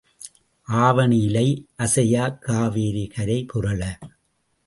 [0.67, 1.47] ஆவணி இலை
[1.75, 3.81] அசையக் காவேரி கரை புரள.